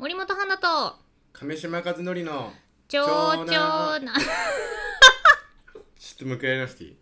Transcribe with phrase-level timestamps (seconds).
[0.00, 0.96] 森本花と
[1.34, 2.50] 亀島和則の
[2.88, 3.52] 長長長
[4.00, 4.22] な男
[5.98, 6.96] ちょっともう一回やりましていい？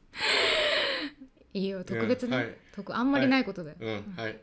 [1.61, 2.56] いいよ特別ね、うんはい。
[2.74, 4.37] 特あんまりないことだよ、うんはい。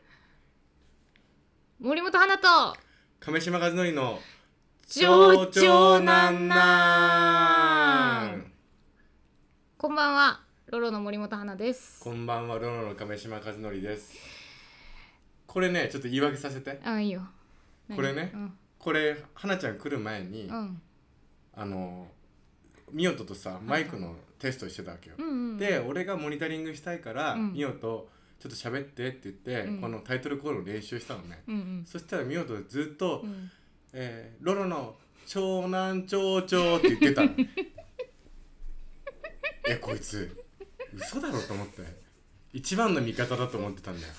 [1.80, 2.48] 森本花と
[3.20, 4.20] 亀島和則の
[4.88, 8.52] 長長なんなん
[9.76, 12.02] こんばんはロロの森本花です。
[12.02, 14.14] こんばんはロロの亀島和則です。
[15.46, 16.80] これねちょっと言い訳させて。
[16.82, 17.20] あいいよ。
[17.20, 17.35] 何
[17.94, 18.30] これね。
[18.34, 20.80] うん、これ花ちゃん来る前に、うん。
[21.54, 22.08] あの
[22.92, 27.52] ミオトとさマイクのテストしてたわけよ、うんうん、で俺がモニタリングしたいから、うん。
[27.52, 28.08] ミオと
[28.40, 29.80] ちょっと喋ってって言って、うん。
[29.80, 31.84] このタイトルコールの練習したのね、うんうん。
[31.86, 33.50] そしたらミオとずっと、うん。
[33.92, 34.96] えーロロの
[35.26, 37.30] 長男長長って言ってたの。
[39.68, 40.44] えこいつ
[40.94, 42.06] 嘘だろと思って。
[42.56, 44.12] 一番の味方だと思ってたんだよ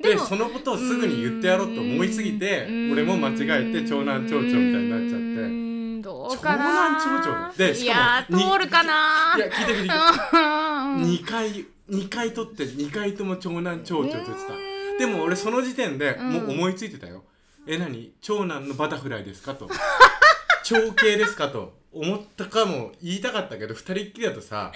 [0.00, 2.92] でそのことをすぐに言ってやろうと思いすぎてうん。
[2.92, 5.48] 俺も間違えて長男長長みたいになっちゃうって。
[5.48, 9.94] んどうかな長男長長でしかもいやに通るかないや聞いて聞いて。
[9.94, 11.02] うん。
[11.02, 14.98] 2回2回取って2回とも長男長長って言ってた。
[14.98, 17.22] でも俺その時点でもう思いついてたよ、
[17.66, 18.12] え何？
[18.22, 19.68] 長男のバタフライですかと。
[20.64, 21.74] 長兄ですかと。
[21.96, 24.70] 思ったかも言いたかったけど二人っきりだとさ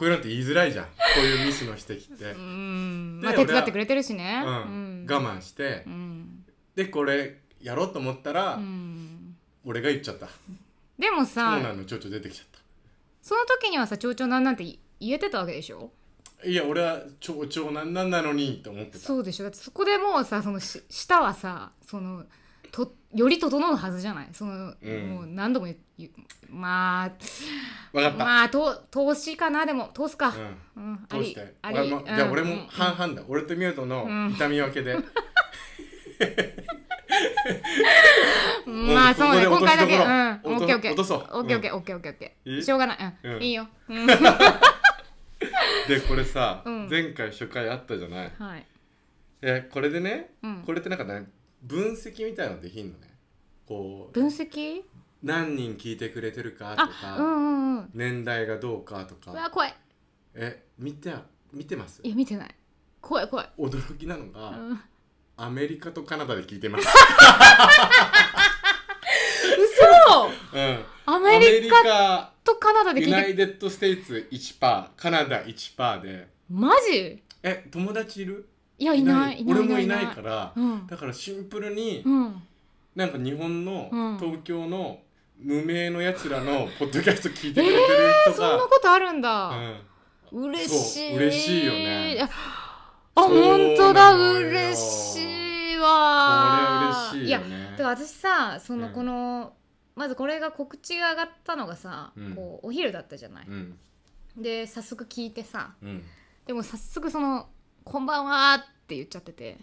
[0.00, 0.86] こういうのって言いづらいじゃん。
[0.86, 3.20] こういうミスの指摘って、 うん。
[3.20, 4.42] でまあ手伝ってくれてるしね。
[4.46, 5.06] うん。
[5.06, 5.82] 我慢して。
[5.86, 6.42] うん。
[6.74, 9.36] でこれやろうと思ったら、うん。
[9.62, 10.26] 俺が言っちゃった。
[10.98, 12.46] でもさ長男の長々出てきちゃっ
[13.20, 14.64] その時にはさ長々なんなんて
[14.98, 15.92] 言えてたわけでしょ？
[16.40, 18.98] たいや俺は長長男なんなのにと思ってた。
[19.00, 19.44] そうでしょ？
[19.44, 22.24] だってそこでもうさそのし舌はさその
[22.72, 24.28] とより整うはずじゃない？
[24.32, 25.10] その、うん。
[25.10, 25.68] もう何度も
[26.48, 27.10] まあ
[28.16, 29.66] まあと投資かな？
[29.66, 30.32] でも通すか、
[30.76, 30.84] うん。
[30.84, 31.78] うん、ありどうしてあり。
[31.78, 32.66] 俺もじゃあ俺もうん。
[32.68, 34.32] 半々だ、俺とミュートのうん。
[34.32, 34.94] 痛み分けで、
[38.66, 38.94] うん。
[38.94, 39.46] まあそうね。
[39.46, 39.96] 今回だけ。
[39.96, 40.02] うん。
[40.02, 40.04] オ
[40.60, 40.92] ッケーオッケー。
[40.92, 41.18] 落とそう。
[41.32, 42.12] オッケーオッケーオッケーオッケー。
[42.12, 42.98] オッケーしょうがない。
[43.24, 43.42] うん、うん。
[43.42, 44.16] いいよ、うん、 で
[46.08, 46.88] これさ、うん。
[46.88, 48.32] 前回初回あったじゃない？
[48.38, 48.66] はい、
[49.42, 51.28] えこれでねうん、これってなんかね
[51.62, 53.14] 分析みたいのできんのね。
[53.66, 54.82] こう分析？
[55.22, 57.90] 何人聞いてくれてるかとあか、うんうんうん。
[57.94, 59.74] 年代がどうかとうわか怖い。
[60.34, 61.12] え見て
[61.52, 62.00] 見てます？
[62.02, 62.54] いや見てない。
[63.00, 64.80] 怖い怖い、驚きなのが、うん、
[65.38, 66.86] アメリカとカナダで聞いてます、
[69.56, 70.28] 嘘！
[70.52, 76.28] うん、アメリカカとカナダで聞ユナいてイテッド・ステイツ1%カナダ1%で。
[76.50, 77.22] マジ？
[77.42, 78.49] え友達いる？
[78.80, 79.58] いやいないいない。
[79.58, 80.86] 俺もいないからうん。
[80.86, 82.42] だからシンプルにうん。
[82.96, 84.18] なんか日本のうん。
[84.18, 84.98] 東京の
[85.38, 89.52] 無名のやつらの ポッドキャスト聞いてくれてる人そんなが、ことあるんだ、
[90.30, 91.16] うん、嬉しい。
[91.16, 92.18] 嬉しいよね。
[92.22, 92.28] あ
[93.14, 94.14] 本当だ。
[94.14, 97.10] 嬉しいわ。
[97.12, 97.70] これ嬉しいいやよね。
[97.72, 98.92] だから私さそのうん。
[98.94, 99.52] この、
[99.94, 102.34] まずこれが告知が上がったのがさ、うん。
[102.34, 103.78] こうお昼だったじゃない、うん。
[104.38, 105.74] で早速聞いてさ。
[105.82, 106.02] うん。
[106.46, 107.46] でも早速その
[107.90, 109.58] 「こんばんは」って言っちゃってて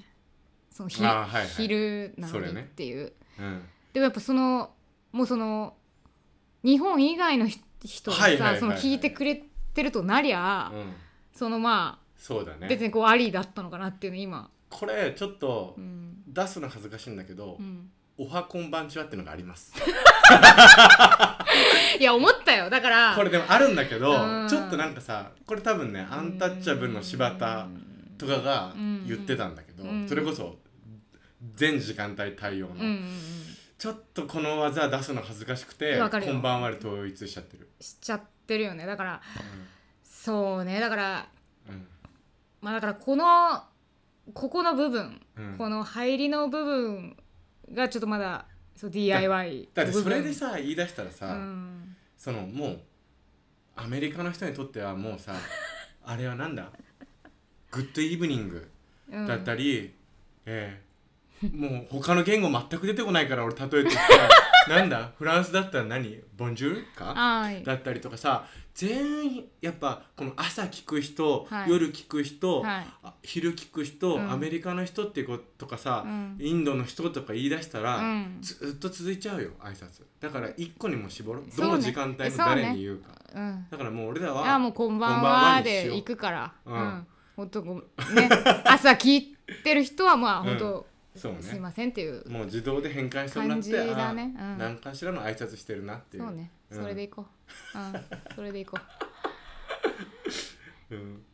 [0.69, 1.47] そのひあーはいはい。
[1.47, 3.61] 昼なのにそれねっていう、うん。
[3.93, 4.71] でもやっぱその
[5.13, 5.75] もうその
[6.61, 8.59] 日本以外のひ人がさ、はいはいはいはい。
[8.59, 9.41] その聞いてくれ
[9.73, 10.93] てるとなりゃ、うん。
[11.31, 12.67] そのまあ、そうだね。
[12.67, 16.23] 別にこうありだったのかなっていうの今、これちょっとうん。
[16.27, 17.89] 出すの恥ずかしいんだけどうん、
[18.19, 19.73] 「おはこんばんちは」ってのがあります。
[21.97, 22.69] いや思ったよ。
[22.69, 24.49] だからこれでもあるんだけどうん。
[24.49, 27.69] ちょっとなんかさこれ多分ねアンタッチャブルの柴田
[28.17, 28.73] とかが
[29.05, 30.07] 言ってたんだけどうん。
[30.07, 30.57] それこそ
[31.55, 33.09] 全時間帯対応の、うんうんうん。
[33.77, 36.33] ちょっとこの技出すの恥ずかしくてわかるよ。
[36.33, 38.85] こんばんはで統一しちゃってる、しちゃってるよね。
[38.85, 39.21] だから
[40.03, 40.79] そうね。
[40.79, 41.29] だから
[41.69, 41.87] うん。
[42.61, 43.63] まあだからこの
[44.33, 45.55] ここの部分、うん。
[45.57, 47.17] この入りの部分
[47.71, 48.45] がちょっとまだ
[48.75, 51.37] そう DIY だってそれでさ言い出したらさ、
[52.17, 52.79] そのもう
[53.75, 55.33] アメリカの人にとってはもうさ
[56.03, 56.71] あれはなんだ？
[57.71, 58.69] グッドイブニング
[59.11, 59.27] うん。
[59.27, 59.93] だったり、
[60.45, 60.87] えー
[61.53, 63.99] もう他の言語全く出てこないから俺例えてきて。
[64.73, 65.11] なんだ？
[65.19, 66.19] フランスだったら何？
[66.35, 67.13] ボンジュールか？
[67.13, 67.63] はい。
[67.63, 68.47] だったりとかさ。
[68.73, 71.69] 全員やっぱこの朝聞く人、はい。
[71.69, 72.87] 夜聞く人、はい。
[73.03, 74.31] あ昼聞く人、うん。
[74.31, 76.37] アメリカの人っていうことかさ、うん。
[76.39, 78.37] インドの人とか言い出したら、うん。
[78.41, 80.05] ずっと続いちゃうよ挨拶。
[80.19, 81.43] だから一個にも絞ろう。
[81.55, 83.09] どの時間帯の誰に言うか。
[83.35, 83.67] うん。
[83.69, 86.53] だからもう俺らあはもうこんばんはで行くから。
[86.65, 86.73] うん。
[86.73, 87.07] うん
[87.37, 87.83] 本当ごね
[88.65, 90.87] 朝聞いてる人はまあ本当
[91.17, 91.41] そうね。
[91.41, 92.29] すいませんっていう。
[92.29, 94.35] もう自動で変換してもらって感じだね。
[94.39, 94.57] うん。
[94.57, 96.23] 何かしらの挨拶してるなっていう。
[96.23, 96.51] そうね。
[96.69, 96.81] うん。
[96.81, 97.25] それでいこ
[97.75, 97.77] う。
[97.77, 98.35] うん。
[98.35, 98.77] それでいこ
[100.89, 100.93] う。
[100.95, 101.25] うん。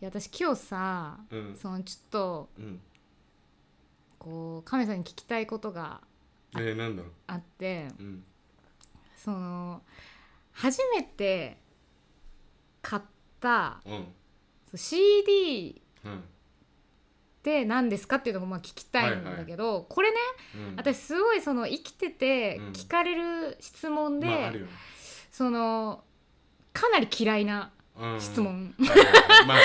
[0.00, 1.56] いや私今日さうん。
[1.56, 2.80] そのちょっとうん。
[4.18, 6.00] こう亀さんに聞きたいことが
[6.54, 7.12] えー、なんだろう。
[7.26, 8.24] あってうん。
[9.16, 9.82] その
[10.52, 11.58] 初めて
[12.80, 13.02] 買っ
[13.40, 14.06] たうん
[14.76, 16.18] CD うん。
[16.18, 16.18] っ
[17.42, 20.16] て何ですかっていうのもまあ聞きたいんだけど、これね
[20.54, 20.76] うん。
[20.76, 22.72] 私すごいその生きててうん。
[22.72, 24.72] 聞かれる質問で、まああるよね。
[25.30, 26.02] その
[26.72, 28.20] かなり嫌いなうん。
[28.20, 28.74] 質問。
[28.78, 29.46] はいはいはい。
[29.46, 29.62] まあね。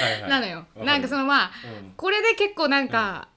[0.00, 0.30] はいはい。
[0.30, 0.66] なのよ。
[0.76, 1.50] なんかそのまあ
[1.82, 1.92] うん。
[1.96, 3.28] これで結構なんか、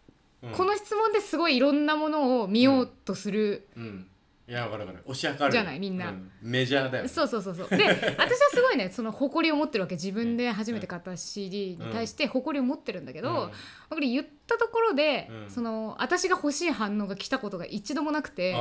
[0.41, 0.51] うん。
[0.51, 4.07] この質問ですごいいろんなものを見ようとする、うん
[4.47, 5.03] いやわかるわかる。
[5.07, 5.51] 推し量る。
[5.51, 6.09] じゃないみんな。
[6.09, 7.09] うメジャーだよね。
[7.09, 7.69] そうそうそうそう。
[7.69, 8.17] で私は
[8.53, 13.51] すごいねその誇りを持ってるわけ自分で初めて買った CD に対して誇りを持ってるんだけど、
[13.89, 15.49] これ言ったところで、うん。
[15.49, 18.57] その私が欲しい反応が来たことが一度もなくてあ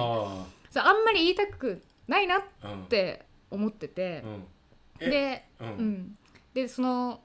[0.70, 2.82] そうあんまり言いたくないなっあうん。
[2.84, 4.22] て思ってて。
[4.24, 4.44] う、ん。
[5.00, 5.70] えで、ううん。
[5.92, 6.18] ん、
[6.54, 7.20] でその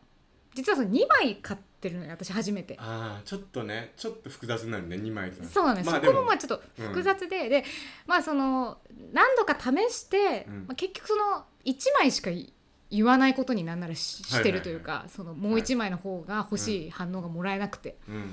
[0.53, 2.75] 実はその2枚買ってるのよ私初めて。
[2.79, 7.63] ああちょっとねちょっと複雑になるね2枚とそうなんです、まあそこもまあちょっと複雑で、で
[8.07, 8.77] まあその
[9.13, 10.55] 何度か試して、うん。
[10.59, 12.53] まあ、結局その1枚しかい
[12.89, 18.23] 言わないことになんならしてるというか、そのもう1枚の方が欲しい反応がもらえなくて、うん。
[18.23, 18.27] っ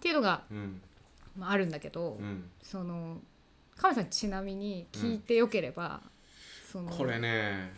[0.00, 0.80] ていうのが、うん。
[1.36, 2.50] まあ、あるんだけど、うん。
[2.62, 3.18] その
[3.76, 6.00] 亀さんちなみに聞いてよければ、
[6.70, 7.72] そのこれね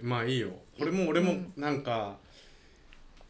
[0.00, 0.50] まあいいよ。
[0.78, 1.52] これも俺もうん。
[1.56, 2.16] なんか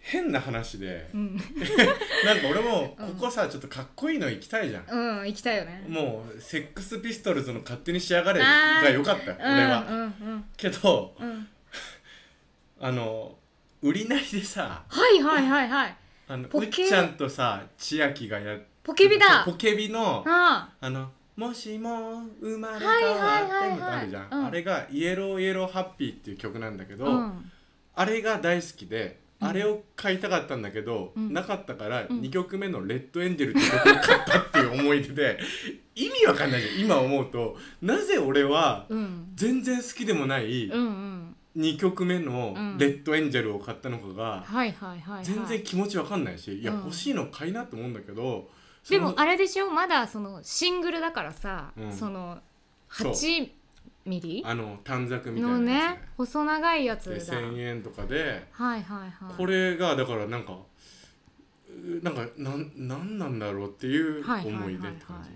[0.03, 1.09] 変な話で。
[1.15, 1.37] うん、
[2.27, 4.85] なんか俺もここさちょっとかっこいいの行きたいじゃん。
[4.91, 5.85] うん、行きたいよね。
[5.89, 9.87] もうセックスピストルズの勝手にしやがれが良かったよ俺は。
[9.89, 10.07] うんうんう
[10.37, 10.45] ん。
[10.57, 11.49] けどうん、
[12.81, 13.39] あの
[13.81, 15.97] ウリナリでさはいはいはいはい。
[16.29, 19.45] あのうっちゃんとさ千秋がやっポケビだ。
[19.45, 27.53] ポケビのああの「もしも生まれ変わはいってはいも」あるじゃん、うんあれが「イエローイエローハッピー」っていう曲なんだけど、あ、うん、
[27.95, 31.33] あれが大好きで、うんあれを買いたかったんだけど、うん。
[31.33, 32.21] なかったからうん。
[32.21, 35.39] 2曲目の「レッドエンジェル」って曲を買ったっていう思い出で
[35.95, 37.57] 意味わかんないじゃん今思うと。
[37.81, 40.81] なぜ俺はうん、全然好きでもないうん、
[41.57, 45.25] うん、2曲目のうん「レッドエンジェル」を買ったのかがはいはいはい、はい。
[45.25, 46.79] 全然気持ちわかんないしいやうん。
[46.85, 48.49] 欲しいの買いなと思うんだけど
[48.89, 49.71] でもあれでしょ？
[49.71, 51.93] まだそのシングルだからさ、うん。
[51.93, 52.41] その
[52.91, 53.13] そう。
[53.13, 53.51] 8
[54.05, 54.43] ミリ？
[54.45, 56.03] あの短冊みたいなのやね。
[56.17, 59.35] 細長いやつつねでだ1000円とかではいはいはい。
[59.37, 60.57] これがだからなんか
[61.69, 64.83] うなんかなんなんなんだろうっていうはいはいはいはい思い。
[64.83, 65.31] 出って感じ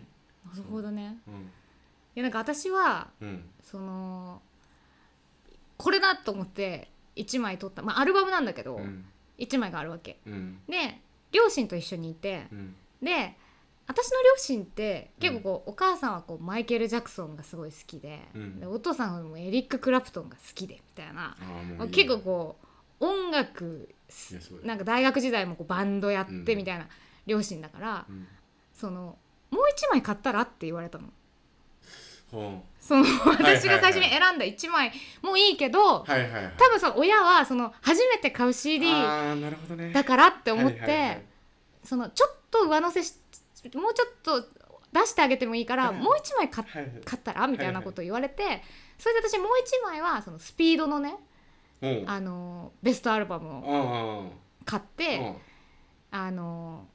[0.60, 1.18] なるほどね。
[1.26, 1.30] う。
[1.30, 1.34] ん。
[1.34, 1.38] い
[2.16, 3.44] やなんか私はうん。
[3.62, 4.40] その
[5.76, 7.82] これだと思って1枚取った。
[7.82, 9.04] まあアルバムなんだけど、うん。
[9.38, 10.18] 1枚があるわけ。
[10.26, 10.58] うん。
[10.68, 11.00] で
[11.32, 12.74] 両親と一緒にいてうん。
[13.02, 13.36] で
[13.86, 18.60] 私の両親って結構こう、お母さんはこうマイケル・ジャクソンがすごい好きで,、うん。
[18.60, 21.36] でお父さんはエリック・クラプトンが好きでみたいな
[21.90, 22.56] 結構こ
[23.00, 23.88] う音楽
[24.64, 26.88] なんか大学時代もこうバンドやってうんみたいな
[27.26, 28.26] 両親だから、うん。
[28.72, 29.16] その
[29.50, 31.08] もう一枚買ったらって言われたの。
[32.30, 34.92] ほその私が最初に選んだ1枚
[35.22, 36.54] もいいけど、うはいはいはい。
[36.58, 38.90] 多分その親はその初めて買う CD
[39.92, 41.24] だからって思って、
[41.84, 43.14] そのちょっと上乗せし
[43.74, 44.42] もうちょっと
[44.92, 45.96] 出してあげてもいいから、はい。
[45.96, 48.62] もう1枚買ったらみたいなことを言われて、
[48.98, 49.48] それで私もう
[49.84, 51.16] 1枚はそのスピードのね、
[51.82, 52.04] うん。
[52.06, 55.34] あのベストアルバムをあ買って、
[56.10, 56.86] あの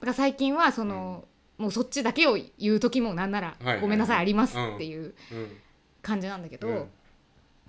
[0.00, 1.24] だから最近はその、
[1.58, 5.56] もうそっちだけを言う時もなんならごめんなさいありますっていううん。
[6.02, 6.90] 感じなんだけど、うん。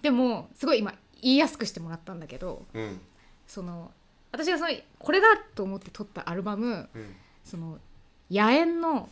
[0.02, 3.00] でもすごい今言いやすくしてもらったんだけどうん。
[3.48, 3.92] その
[4.32, 7.16] 私がそのこれだと思って撮ったアルバムうん。
[7.44, 7.80] その
[8.30, 9.10] 野猿の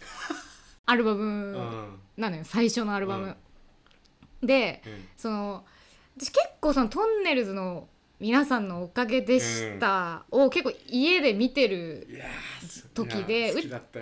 [0.86, 1.26] アルバうム
[1.58, 2.00] ん。
[2.18, 3.36] なのよ最初のアルバム。
[4.42, 5.08] でうん。
[5.18, 5.66] その
[6.18, 7.88] 私結構そのトンネルズの
[8.20, 12.08] 皆さんのおかげでしたを結構家で見てる
[12.94, 13.54] 時で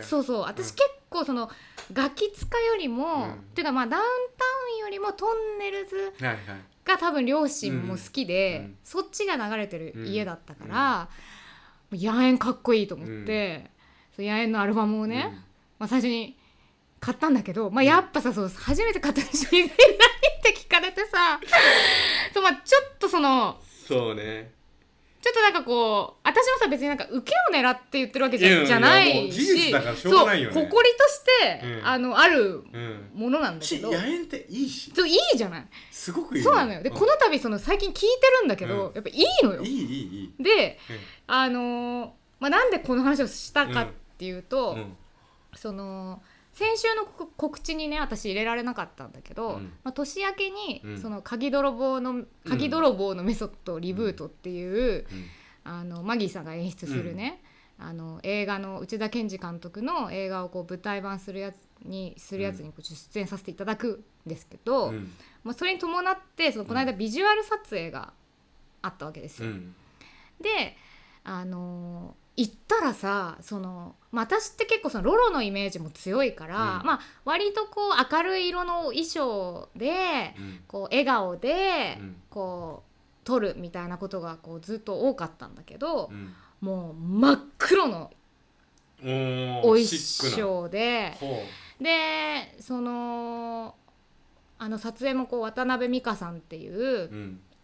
[0.01, 1.50] そうそう私結構その
[1.91, 3.34] ガキ使よりも、うん。
[3.34, 6.13] っていうかまあダウンタウンよりもトンネルズ
[6.86, 11.10] が多分両親も好きで、そっちが流れてる家だったから、
[11.91, 13.72] 野猿かっこいいと思って、
[14.15, 15.43] そう野猿のアルバムをね、
[15.79, 16.38] まあ、最初に
[17.00, 21.39] 買ったんだけど、まあ、やっぱさそう初めて買った CD 何って聞かれてさ
[22.34, 24.51] そう、まあ、ちょっとそのそうね。
[25.22, 30.70] ちょっとなんかこう私もさ別になんか受けを狙って言ってるわけじゃなもいうしそう誇りとし
[31.39, 31.88] て、うん。
[31.88, 33.10] あのあるうん。
[33.13, 33.89] ものなんだけど。
[33.89, 34.91] し野猿っていいし。
[34.93, 35.67] そういいじゃない。
[35.91, 36.84] すごくいいそうなのよ。
[36.84, 36.93] で、ん。
[36.93, 38.08] この度その最近聞いて
[38.41, 38.96] るんだけど、うん。
[38.96, 39.62] やっぱいいのよ。
[39.63, 40.43] いいいいいい。
[40.43, 40.77] で
[41.27, 42.10] あのー
[42.41, 44.98] まあ、なんでこの話をしたかっていうと、うん。
[45.55, 46.22] その
[46.53, 49.74] 先週の告告知にね私入れられなかったんだけど、うん。
[49.84, 51.01] まあ、年明けに、うん。
[51.01, 55.25] その鍵泥棒の鍵泥棒のメソッドリブートっていう、うん。
[55.65, 57.41] あのマギーさんが演出するね、
[57.79, 61.55] あの映画の内田健二監督の映画をこう舞台版するやつ
[61.86, 65.12] にするやつにこう出演させていただくんですけど、うん。
[65.43, 68.13] まあ、それに伴ってそのこの間ビジュアル撮影が
[68.82, 69.50] あったわけですよ。
[69.50, 69.75] うん。
[70.41, 70.75] で
[71.24, 76.86] あのー行ったらさその、まあ、私って結構そのロロのイメージも強いから、うん。
[76.86, 80.60] まあ、割とこう明るい色の衣装でうん。
[80.67, 82.15] こう笑顔でうん。
[82.29, 86.34] こう撮るみたいなことがこうずっと多かったんだけどう、ん。
[86.62, 88.12] もう真っ黒の
[89.01, 91.43] お衣装でほ
[91.82, 93.75] でその
[94.60, 97.10] あの撮影もこう渡辺美香さんっていう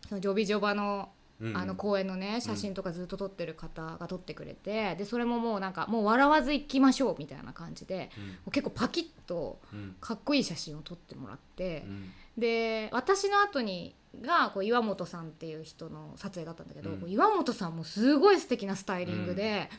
[0.10, 1.10] そのジョビジョバの
[1.42, 8.10] うんあの公演のね写真とかずっと撮ってる方が撮ってくれてでそれももうなんかもう笑わず行きましょうみたいな感じで
[8.46, 8.52] うん。
[8.52, 12.12] 結構パキッとうんかっこいい写真を撮ってもらってうん。
[12.38, 17.10] で私の後にがこう岩本さんっていう人の撮影だったんだけど、うん。
[17.10, 19.70] 岩本さんもすごい素敵なスタイリングで、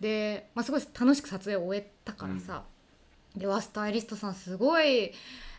[0.00, 2.64] で、まあ、すごい楽しく撮影を終えたからさ、
[3.36, 5.12] でわスタイリストさんすごい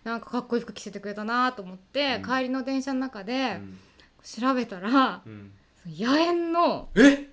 [0.03, 2.29] なんかかっこいい服着せてくれたなと思って、うん。
[2.29, 3.79] 帰りの電車の中うでん
[4.23, 5.51] 調べたら、うん。
[5.85, 7.27] 野猿のえ？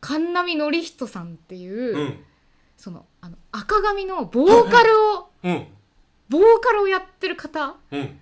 [0.00, 2.24] 神波典人さんっていう、うん。
[2.76, 5.66] そのあの赤髪のボーカルを、うん。
[6.28, 8.20] ボーカルをやってる方うん。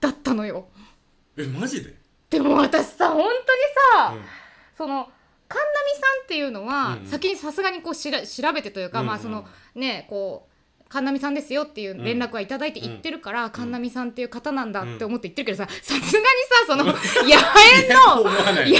[0.00, 0.66] だったのよ。
[1.36, 1.94] えマジで？
[2.30, 3.32] でも私さ本当に
[3.94, 4.22] さ、うん。
[4.76, 5.08] その
[5.48, 9.06] 神波さんっていうのは、うん先にさすがにこうしら調べてというか、うん。
[9.06, 10.49] まあそのねこう
[10.90, 16.18] 神波さんですよっていう連絡はいただいて言ってるから、神波さんっていう方なんだって思って言ってるけどささすがにさ
[16.66, 16.98] その 野猿
[17.94, 18.74] の野猿の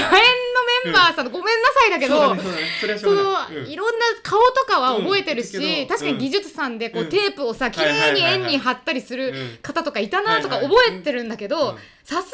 [0.83, 2.35] メンバーさんのごめんなさいだけど、
[2.97, 7.09] そのいろんな顔とかは覚えてるし、確かに技術さんでこう、うん。
[7.09, 9.57] テープをさ綺麗に円に貼ったりするうん。
[9.61, 11.77] 方とかいたなとか覚えてるんだけどうん。
[11.77, 12.25] さすがに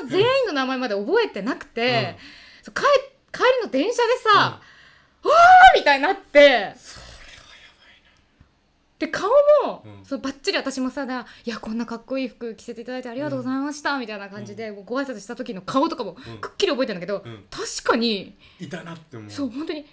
[0.00, 2.18] その全員の名前まで覚えてなくて、
[2.66, 2.82] 帰
[3.32, 4.60] 帰りの電車でさ、あ
[5.74, 6.74] みたいになって
[8.98, 9.28] で顔
[9.64, 10.04] も、うん。
[10.04, 16.38] そうバッチリ私もさだいやこんなかっこいい服着せていただいてありがとうございました、みたいな感じで、ご挨拶した時の顔とかもうん。
[16.38, 17.44] くっきり覚えてるんだけど、うん。
[17.50, 19.30] 確かにいたなって思う。
[19.30, 19.84] そう本当に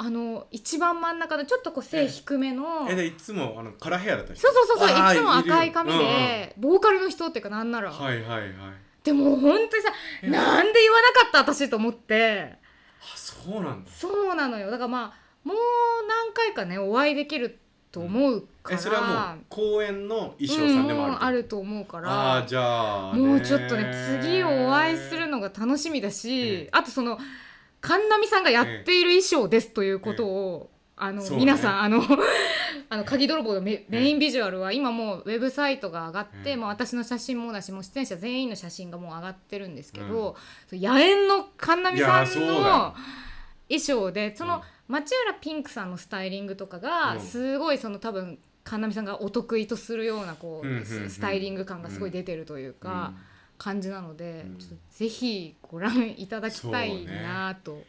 [0.00, 8.50] あの一番真ん中のちょっとこう背低めのえでいつもあのカラーヘアだったりそうそうそうそういつも赤いる髪よで、ボーカルの人っていうかなんなら、うんうんはいはいはい。
[9.02, 12.58] でも本当にさえなんで言わなかった私と思って。
[13.00, 13.90] あそうなんだ。
[13.90, 14.70] そうなのよ。
[14.70, 15.56] だからまあもう
[16.08, 17.58] 何回かねお会いできる
[17.90, 22.36] と思うから、えそれはもう公演の衣装さんでもあるうんあると思うかあら。
[22.38, 26.68] あじゃあねもうちょっとね次お会いするのが楽しみだし、ええ。
[26.72, 27.18] あとその
[27.80, 31.30] 神波さんがやっている衣装ですということを、あの、ね。
[31.36, 32.02] 皆さんあの
[32.90, 36.56] あの鍵泥棒のメインビジュアルは今もうウェブサイトが上がって、ええ。
[36.56, 40.36] まあ、私の写真もだしもう出演者全員の写真がもう上がってるんですけど、
[40.72, 42.94] 野猿の神波さんの
[43.68, 47.20] 衣装でその、うん町浦ピンクさんのスタイリングとかがうん。
[47.20, 53.12] すごいその多分神波さんがお得意とするようなこう、スタイリング感がすごい出てるというか。
[53.58, 54.58] 感じなので、うん。
[54.58, 57.82] ちょっとぜひご覧いただきたいなと、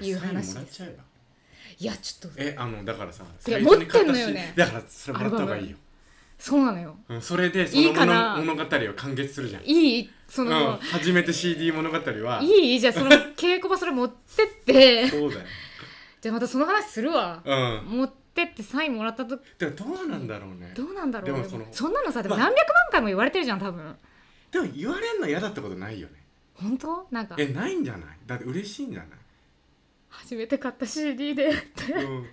[0.00, 0.82] いう話です。
[1.78, 2.40] いやちょっと。
[2.40, 4.54] えあのだからさいや最初に買ったし持ってんのよね。
[4.56, 5.76] だからそれもらった方がいいよ。
[6.38, 6.96] そうなのよ。
[7.08, 9.62] うんそれでそいの物物語を完結するじゃん。
[9.64, 10.10] いい？
[10.28, 10.48] そうん。
[10.48, 12.40] の、初めて CD 物語は。
[12.42, 12.80] いい？
[12.80, 15.08] じゃあその 稽古場それ持ってって。
[15.08, 15.46] そうだよ
[16.22, 17.98] じゃあまたその話するわ、うん。
[17.98, 19.40] 持ってってサインもらったと。
[19.58, 20.72] でもどうなんだろうね。
[20.72, 21.36] どうなんだろう。
[21.36, 22.44] でもそのそんなのさでもまあ。
[22.46, 23.96] 何百万回も言われてるじゃん多分。
[24.52, 26.14] でも言われんの嫌だったことないよね。
[26.54, 27.08] 本当？
[27.10, 27.34] なんか。
[27.38, 28.18] えないんじゃない？
[28.24, 29.08] だって嬉しいんじゃない？
[30.10, 31.92] 初めて買った CD でって。
[31.92, 32.26] うん。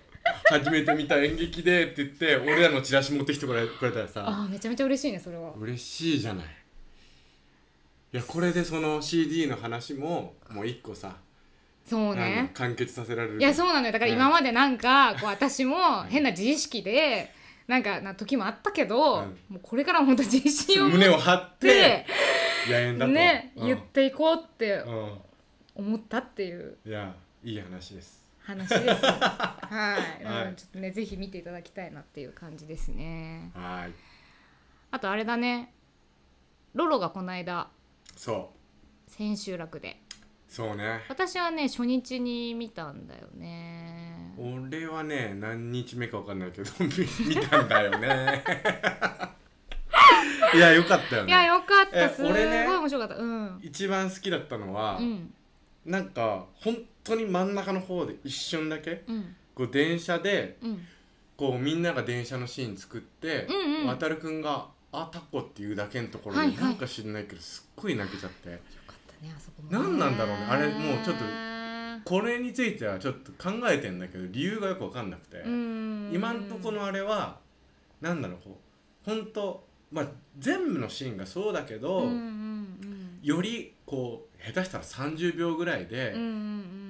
[0.44, 4.24] 初めて見た演劇でって言って俺らのチラシ持ってきてくれくれたらさ。
[4.24, 5.52] ああめちゃめちゃ嬉しいねそれは。
[5.58, 6.46] 嬉しいじゃない。
[8.12, 11.16] いやこれでその CD の話ももう一個さ
[11.90, 12.52] そうね。
[12.54, 13.40] 完結させられる。
[13.40, 13.92] いやそうなのよ。
[13.92, 17.32] だからうん今までなんかこう私も変な自意識で
[17.66, 22.06] なんかな時もあったけど、うんもうこれからは本当自信を胸を張って
[22.68, 23.66] ね、うん。
[23.66, 25.18] 言っていこうってうん。
[25.74, 26.76] 思ったっていう。
[26.86, 28.24] いやいい話です。
[28.38, 28.84] 話です。
[29.04, 30.54] はい、はい。
[30.54, 33.50] ちょっとねぜひ見ていただきたいなっていう感じですね。
[33.54, 33.92] はい。
[34.92, 35.72] あとあれだね。
[36.74, 37.68] ロロがこの間
[38.14, 38.52] そ
[39.08, 39.10] う。
[39.10, 40.00] 千秋楽で
[40.50, 41.04] そうね。
[41.08, 44.34] 私はね初日に見たんだよね。
[44.36, 46.86] 俺はね何日目か分かんないけど見
[47.28, 48.42] 見たんだよね。
[50.52, 51.28] いやよかったよね。
[51.28, 52.04] いやよかった。
[52.04, 53.14] えすごい面白かった。
[53.14, 53.60] うん。
[53.62, 55.32] 一番好きだったのは、うん。
[55.86, 59.36] なんか本当に真ん中の方で一瞬だけうん。
[59.54, 60.84] こう電車でうん。
[61.36, 63.86] こうみんなが電車のシーン作って、うんうん。
[63.86, 66.56] 渡るくんが「あタコ」っていうだけのところはいはい。
[66.56, 68.60] になんか知んないけどすっごい泣けちゃって、
[69.20, 69.78] ねあそこもね。
[69.78, 70.46] 何なんだろうね。
[70.48, 71.24] あれもうちょっと
[72.04, 77.38] これについてはちょっと考えてんだけど理由がよく分かんなくて、うん今んとこのあれは
[78.00, 78.58] なんだろうこ
[79.06, 80.06] う本当まあ
[80.38, 82.08] 全部のシーンがそうだけど、
[83.22, 86.18] よりこう下手したら30秒ぐらいで、う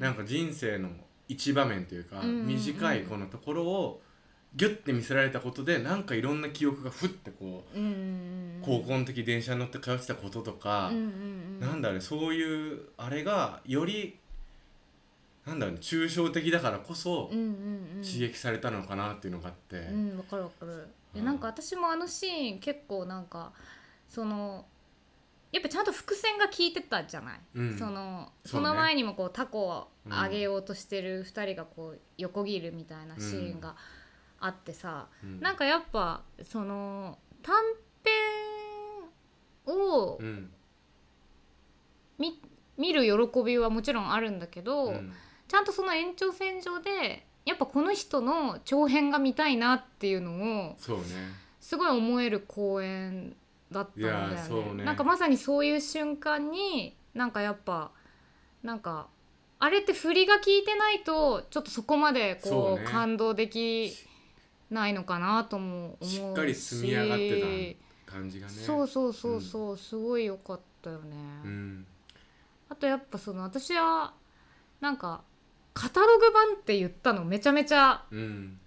[0.01, 0.91] なんか人生の
[1.27, 4.03] 一場面というか、短いこのところを
[4.57, 14.19] ギュッて見せられたことでなんかいろんな記憶がふってこう、うんうんうん高校の時電車に乗って通ってたこととか、うんうんうんなんだろうそういうあれがより
[15.47, 17.47] なんだろうね抽象的だからこそうんうん
[17.97, 18.03] うん。
[18.03, 20.89] 刺激されたのかなっていうのがあって、うんわかるわかる。
[21.15, 21.27] でうん。
[21.27, 23.53] なんか私もあのシーン結構なんか
[24.09, 24.67] その
[25.53, 27.79] やっぱちゃんと伏線が効いてたじゃない、うん。
[27.79, 33.75] そのその前にもこうタコをあげようとしてる2人がこう横切るみたいなシーンが
[34.41, 35.41] あってさ、うん。
[35.41, 37.55] なんかやっぱその短
[38.05, 40.51] 編をうん。
[42.19, 42.41] 見
[42.77, 45.13] 見る喜びはもちろんあるんだけど、うん。
[45.49, 51.05] ちゃんとその延長線上でやっぱこの人の長編が見たいなっていうのをそうね。
[51.61, 53.37] すごい思える公演
[53.71, 54.75] だったんだよね。
[54.75, 54.85] ね。
[54.85, 57.91] なんかまさにそういう瞬間になんかやっぱ
[58.63, 59.09] なんか
[59.59, 62.91] あれって振りが効いてないとちょっとそこまでそこううね。
[62.91, 63.93] 感動でき
[64.71, 68.53] ないのかなとも思うししっかり積み上がってた感じがね。
[68.53, 71.87] そうそうそうそう、すごい良かったよね、うん。
[72.69, 74.15] あとやっぱその私は
[74.81, 75.23] なんか
[75.75, 78.59] カタログ版って言ったのめちゃめちゃうん。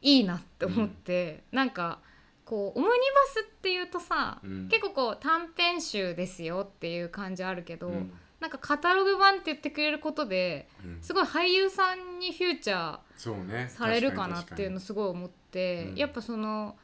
[0.00, 2.00] いいなって思って、なんか
[2.44, 2.98] こうオムニバ
[3.40, 4.68] スっていうとさ、うん。
[4.68, 8.12] 結構こう短編集ですよっていう感じあるけど、うん
[8.42, 10.98] なんかカタログ版って言ってくれることでうん。
[11.00, 15.94] すごい俳優さんにフューチャーされるかなっていうのすごい思って、うん。
[15.94, 16.74] やっぱその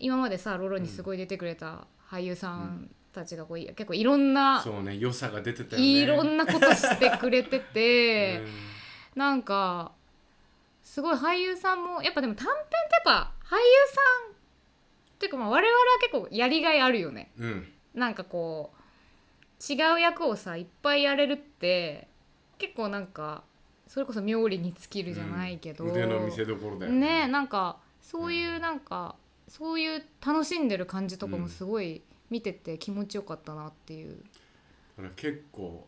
[0.00, 8.40] 今までさロロにすごい出てくれた俳優さんたちがこうい結構いろんな、そうね良さが出てたいろんなことしてくれてて。
[9.14, 9.20] うん。
[9.20, 9.92] なんか
[10.82, 13.60] すごい俳優さんもやっぱでも短編ってやっぱ俳優
[13.92, 17.30] さんっていうかまあ我々は結構やりがいあるよね。
[17.38, 17.68] うん。
[17.94, 18.75] なんかこう
[19.60, 22.08] 違う役をさいっぱいやれるって
[22.58, 23.42] 結構なんか
[23.86, 25.90] それこそ妙利に尽きるじゃないけど、うん。
[25.90, 27.28] 腕の見せ所だよね。
[27.28, 29.16] なんかそういうなんか、
[29.48, 34.16] そういう楽しんでる感じとかもすごい見てて気持ちよかったなっていう、
[34.96, 35.86] だから結構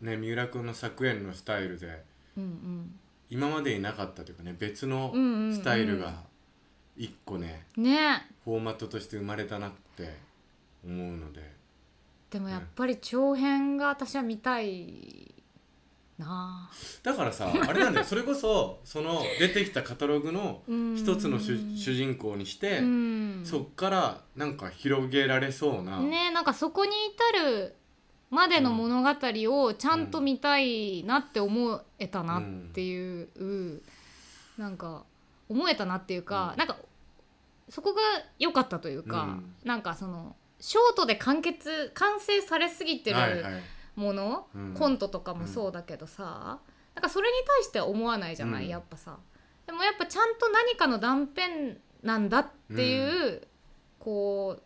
[0.00, 2.02] ね三浦君の作演のスタイルで
[2.36, 2.98] うん
[3.30, 5.48] 今までになかったというかね別のうんうんうん。
[5.48, 6.12] うんスタイルが
[6.96, 8.26] 一個ねうん、ね。
[8.44, 10.16] フォーマットとして生まれたなって
[10.84, 11.61] 思うので
[12.32, 15.34] でもやっぱり長編が私は見たい
[16.16, 16.70] な。
[16.70, 16.70] あ
[17.02, 18.06] だからさ あれなんだよ。
[18.06, 20.96] それこそその出てきたカタログのうん。
[20.96, 23.42] 一つの主主人公にしてうん。
[23.44, 27.74] そっからなんか広げられそうな、ねなんかそこに至る
[28.30, 32.42] までの物語をちゃんと見たいなって思えたなっ
[32.72, 33.82] ていう、
[34.56, 35.04] なんか
[35.50, 36.58] 思えたなっていうか、うん。
[36.58, 36.78] なんか
[37.68, 38.00] そこが
[38.38, 39.54] 良かったというか、うん。
[39.64, 43.62] なんかそのショートで完結完成されすぎてるはいはい。
[43.96, 44.74] もの、うん。
[44.74, 46.60] コントとかもそうだけどさ、
[46.94, 48.70] なんかそれに対しては思わないじゃない、うん。
[48.70, 49.18] やっぱさ。
[49.66, 51.48] でもやっぱちゃんと何かの断片
[52.04, 53.42] なんだっていう、
[53.98, 54.62] こう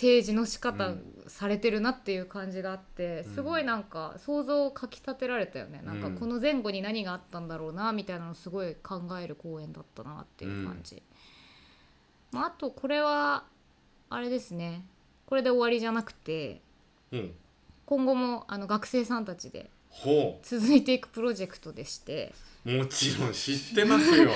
[0.00, 1.12] 提示の仕方うん。
[1.28, 3.34] されてるなっていう感じがあって、うん。
[3.34, 11.02] すごいなんか想像をかきたてられたよね、なんかうんこの前後に何があったんだろうなみたいなのをすごい考える公演だったなっていう感じ、
[12.32, 13.44] まあ、あとこれは
[14.10, 14.84] あれですね。
[15.26, 16.60] これで終わりじゃなくて
[17.12, 17.34] うん。
[17.84, 22.32] 今後もあの学生さんたちでほ続いていくプロジェクトでして。
[22.64, 24.30] うもちろん知ってますよ。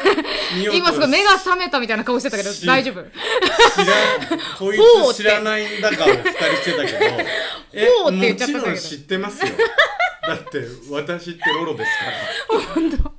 [0.74, 3.02] 今すごい目が覚めたみたいな顔してたけどし大丈夫？
[3.02, 5.14] 知らこい ほうって。
[5.14, 6.98] つ知らないんだかを二人してたけど。
[7.72, 8.60] え ほうって言っちゃったんだけど。
[8.60, 9.52] もちろん知ってますよ。
[10.28, 11.90] だって私ってロロです
[13.00, 13.12] か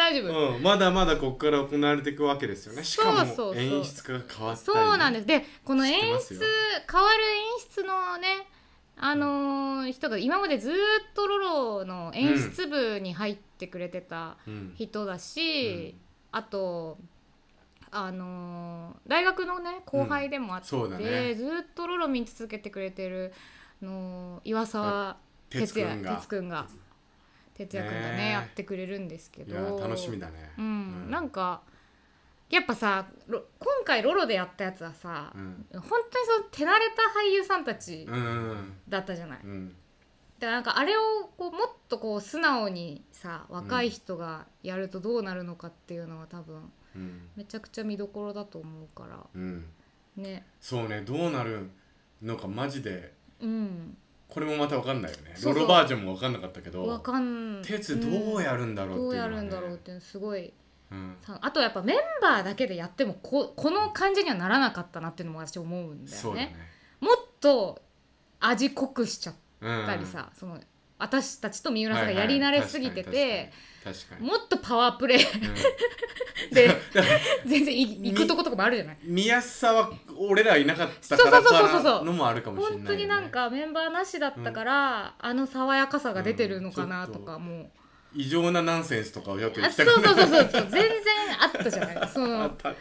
[0.00, 2.82] 大丈夫、ら、うん、まだまだここから行われていくわけですよね。
[2.82, 5.26] しかも演出家が変わったりそうなんです。
[5.26, 6.40] でこの演出
[6.90, 8.48] 変わる演出のね
[8.96, 10.76] あのー人が今までずーっ
[11.14, 14.74] とロロの演出部に入ってくれてたうん。
[14.76, 15.96] 人だし、
[16.32, 16.98] あと
[17.90, 21.34] あのー大学のね後輩でもあって、そうだね。
[21.34, 23.32] ずーっとロロ見続けてくれてる
[23.82, 25.16] あのー岩沢
[25.50, 26.66] 哲哲也哲くんが。
[26.68, 26.89] 哲
[27.62, 28.28] 也くんがねね。
[28.28, 30.52] えやってくれるんですけいどや楽しみだね。
[30.58, 31.62] うん、なんか
[32.48, 35.66] やっぱさロ今回ロロでやったやつはさう、ん。
[35.72, 35.90] 本当に
[36.26, 39.68] その手慣れた俳優さんたちうんうんだったじゃない、うん。
[40.38, 41.00] だからなんかあれを
[41.36, 47.28] こうもっとこう素直にさ若い人がやるとどうなるのかっていうのは多分うん。
[47.36, 49.24] めちゃくちゃ見どころだと思うから。
[49.34, 49.64] うん。
[50.16, 50.44] ね。
[50.60, 51.70] そうねどうなる
[52.20, 53.96] のかマジでうん
[54.30, 55.34] これもまた分かんないよね。
[55.44, 59.28] ロロバージョンも分かんなかったけどわかん鉄どうやるんだろうっていうね。
[59.28, 60.52] どうやるんだろうっていうのすごい。
[60.90, 61.16] うん。
[61.20, 66.40] さあとやっぱメンバーだけでやってもここの感じにはならなかったなっていうのも私思うんだよね。
[66.46, 66.56] ね。
[67.00, 67.82] もっと
[68.38, 70.58] 味濃くしちゃっうんたりさ、その
[71.00, 73.52] 私たちと三浦さんがやり慣れすぎてて、
[74.20, 76.54] もっとパワープレイうん。
[76.54, 76.70] で
[77.46, 78.98] 全然い行くとことかもあるじゃない？
[79.04, 87.70] 見やすさは俺らいなかったからそうそうそうそうそうかのもあるかもしれない、本当になんかメンバーなしだったから、あの爽やかさが出てるのかなうんとかも
[88.14, 90.66] 異常なナンセンスとかをよくう、言あそうってたそうそうそうそう。
[90.70, 90.90] 全然
[91.40, 92.76] あったじゃないそあのったあっ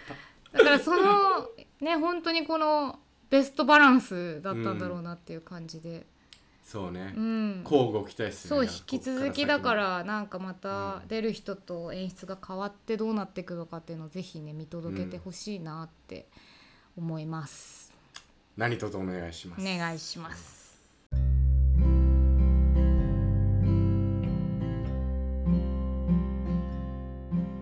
[0.52, 0.58] た。
[0.58, 1.50] だからその
[1.82, 6.08] ね本当にこのベストバランスだったんだろうなっていう感じで、
[6.70, 7.16] そうね。
[7.18, 7.62] うん。
[7.64, 16.28] 交互期待してそう引き続きだからなんかまた出る人と演出が変わってどうなっていくのかっていうのをぜひね見届けてほしいなって
[16.96, 17.92] 思います、
[18.56, 19.62] 何卒お願いします。
[19.62, 20.60] お願いします。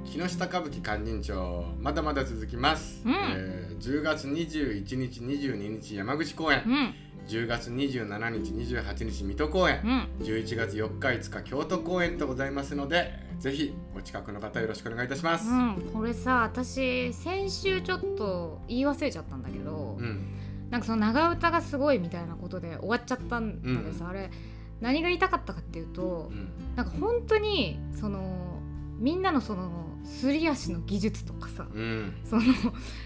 [0.04, 3.13] 木下歌舞伎勧進帳まだまだ続きます、うん。
[3.13, 6.63] えー10月21日22日山口公演。
[6.65, 10.25] うん10月27日28日水戸公演うん。
[10.25, 20.33] 11月4日5日京都公演とございますのでぜひお近くの方よろしくお願いいたします、うん、これさ私先週ちょっと言い忘れちゃったんだけど、うん。
[20.69, 24.29] なんかその長唄がすごいみたいなことで終わっちゃったんだけどさ、あれ
[24.81, 26.49] 何が言いたかったかっていうと、うん。
[26.75, 28.61] なんか本当にその
[28.97, 32.13] みんなのそのすり足の技術とかさ、うん。
[32.25, 32.43] その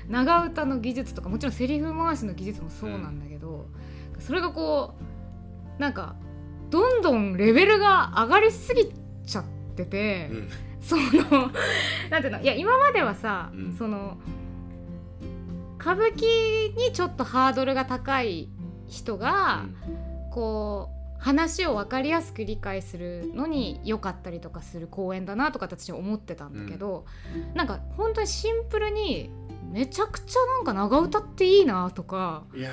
[0.09, 3.67] 長唄の技術とかもちろんセリフ回しの技術もそうなんだけど、
[4.21, 4.93] それがこ
[5.77, 6.15] うなんか
[6.69, 8.91] どんどんレベルが上がりすぎ
[9.25, 9.43] ちゃっ
[9.75, 10.29] てて。
[10.31, 10.49] うん。
[10.81, 11.03] その
[12.09, 13.75] なんていうのいや今まではさ、うん。
[13.77, 14.17] その
[15.79, 18.49] 歌舞伎にちょっとハードルが高い
[18.87, 19.65] 人が、
[20.31, 27.05] こう話を分かりやすく理解するのに良かったりとかする公演だなとか私は思ってたんだけど、
[27.53, 29.29] なんか本当にシンプルに
[29.71, 32.71] めちゃくちゃなんか長唄っていいなとかいや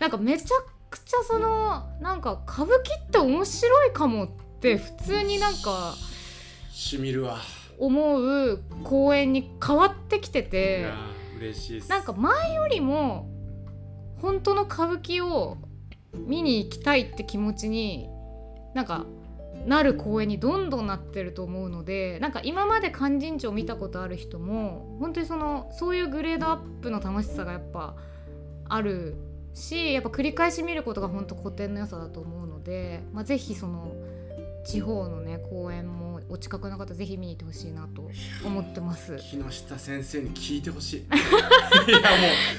[0.00, 0.54] なんかめちゃ
[0.94, 4.28] くちゃそのなんか歌舞伎って面白いかもっ
[4.60, 5.94] て普通になんか。
[5.98, 7.38] ーしみるわ
[7.78, 10.86] 思う公演に変わってきていて
[11.38, 13.28] 嬉しいなんか前よりも
[14.20, 15.56] 本当の歌舞伎を
[16.14, 18.08] 見に行きたいって気持ちに
[18.74, 19.06] なんか
[19.66, 27.96] なる公演にどんどんなってると思うのでなんか今まで「勧進帳」見たことある人も本当にそのそういうグレードアップの楽しさがやっぱ
[28.68, 29.16] ある
[29.54, 33.92] しやっぱ繰り返し見ることが本当古典の良さだと思うので、まあ、ぜひその
[34.64, 38.10] 地方のね公演もお近くの方ぜひ見に行ってほしいなと
[38.44, 39.16] 思ってます。
[39.18, 42.00] 木下先生に聞いてほしい いや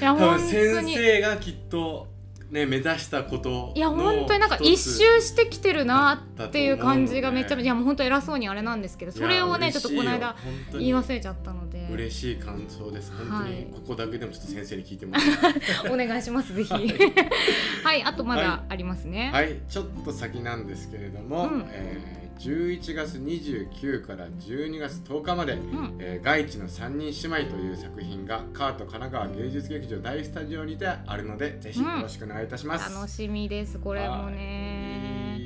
[0.00, 2.06] やもう先に生がきっと
[2.50, 10.36] ね目指したこといやの本当になんか一つ周してきてるなっていう感じがめっちゃ、だと思うのでいやもう本当偉そうにあれなんですけどそれをねちょっとこの間
[10.72, 11.76] 言い忘れちゃったので。
[11.90, 13.50] 嬉しい感想です本当はい。
[13.50, 15.22] にここだけでもちょっと先生に聞いてもらっ
[15.82, 15.88] て。
[15.90, 16.72] お願いしますぜひ。
[16.72, 16.88] はい。
[17.84, 19.60] はいあとまはだありますね、はい。
[19.68, 21.64] ちょっと先なんですけれども、うん。
[21.70, 25.96] えー11月29から12月10日までうん。
[25.98, 32.94] えー、外地の三人姉妹という作品がカート神奈川芸術劇場大スタジオにてあるのでぜひよろしくお願いいたします。
[32.94, 35.40] 楽しみですこれもね。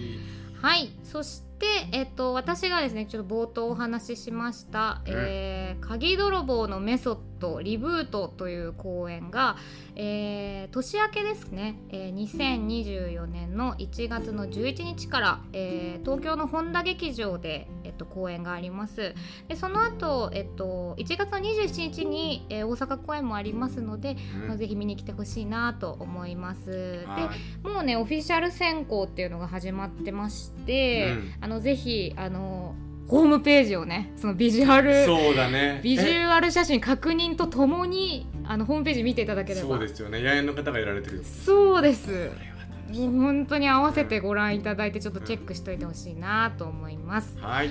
[0.61, 0.81] はい。
[0.81, 0.90] はい。
[1.05, 1.49] そして
[1.92, 5.14] えっと私がですねちょっと冒頭お話ししました「うん。
[5.16, 9.57] えー鍵泥棒のメソッドリブート」という公演が、
[9.96, 19.14] えー年明けですね、えー2024年の1月の11日から、えー東京の本田劇場で、えっと、公演があります。
[19.49, 24.49] でその後、えっと1月の27日に、えー大阪公演もありますので、うん。
[24.49, 26.70] まあぜひ見に来てほしいなと思います。
[26.70, 27.31] では
[27.64, 27.66] い。
[27.66, 31.35] もうねオフィシャル選考っていうのが始まってまして、うん。
[31.40, 32.74] あのぜひあの
[33.08, 35.80] ホームページをねそのビジュアルそうだね。
[35.82, 40.20] ビジえュアル写真確認とともにあのホームページ見ていただければそうですよね。
[40.20, 41.24] 野猿の方がやられてる。
[41.24, 42.30] そうです
[42.92, 47.70] もう本当に合わせてご覧いただいてちょっとチェックしといてほしいなと思いますみはい、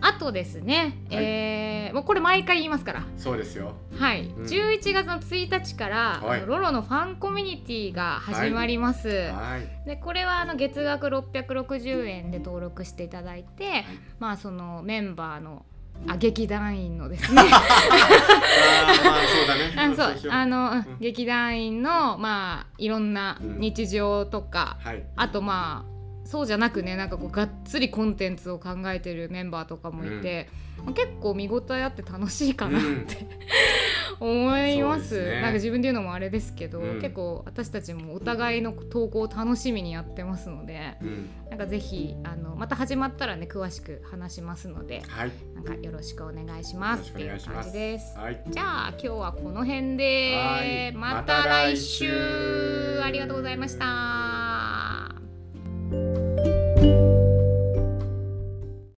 [0.00, 1.24] あとですね、はい。
[1.24, 3.04] えーもうこれ毎回言いますから。
[3.16, 3.72] そうですよ。
[3.98, 4.44] はい、うん。
[4.44, 6.40] 11月の1日から、はい。
[6.40, 9.86] あのロロのファンコミュニティが始まります、はい。
[9.86, 13.84] でこれはあの月額660円で登録していただいて、
[14.18, 15.64] まあそのメンバーの
[16.06, 17.40] あ劇団員のですね。
[17.48, 19.74] ああそうだね。
[19.76, 20.30] あんそう。
[20.30, 20.98] あの、うんうん。
[21.00, 23.58] 劇団員のまあいろんなうん。
[23.58, 25.02] 日常とか、はい。
[25.16, 25.95] あとまあ
[26.26, 33.26] そうじゃなくねなんかこうがっつりコンテンツを考えてるメンバーとかもいて、まあ結構見応えあって楽しいかなって、
[34.20, 35.22] 思います。
[35.22, 35.40] ね。
[35.40, 37.00] なんか自分で言うのもあれですけど、うん。
[37.00, 41.30] 結構私たちもお互いの投稿を楽しみにやってますのでうん。
[41.50, 45.32] なんかぜひあのまた始まったらね詳しく話しますのではい。
[45.54, 48.18] なんかよろしくお願いしますっていう感じです。
[48.18, 48.42] はい。
[48.48, 50.92] じゃあ今日はこの辺ではい。
[50.92, 53.00] ままたた来来週週。
[53.02, 55.25] ありがとうございました。
[55.90, 57.15] thank you